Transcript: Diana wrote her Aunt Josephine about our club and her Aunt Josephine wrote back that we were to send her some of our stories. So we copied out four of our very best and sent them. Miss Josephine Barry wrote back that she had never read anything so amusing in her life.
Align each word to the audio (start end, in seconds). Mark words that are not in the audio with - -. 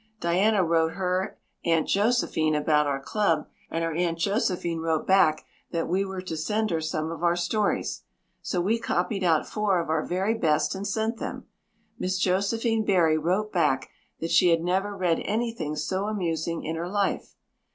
Diana 0.19 0.63
wrote 0.63 0.93
her 0.93 1.37
Aunt 1.63 1.87
Josephine 1.87 2.55
about 2.55 2.87
our 2.87 2.99
club 2.99 3.47
and 3.69 3.83
her 3.83 3.93
Aunt 3.93 4.17
Josephine 4.17 4.79
wrote 4.79 5.05
back 5.05 5.45
that 5.69 5.87
we 5.87 6.03
were 6.03 6.23
to 6.23 6.35
send 6.35 6.71
her 6.71 6.81
some 6.81 7.11
of 7.11 7.21
our 7.23 7.35
stories. 7.35 8.01
So 8.41 8.59
we 8.61 8.79
copied 8.79 9.23
out 9.23 9.47
four 9.47 9.79
of 9.79 9.91
our 9.91 10.03
very 10.03 10.33
best 10.33 10.73
and 10.73 10.87
sent 10.87 11.17
them. 11.17 11.45
Miss 11.99 12.17
Josephine 12.17 12.83
Barry 12.83 13.19
wrote 13.19 13.53
back 13.53 13.91
that 14.19 14.31
she 14.31 14.49
had 14.49 14.63
never 14.63 14.97
read 14.97 15.19
anything 15.19 15.75
so 15.75 16.07
amusing 16.07 16.63
in 16.63 16.75
her 16.77 16.89
life. 16.89 17.35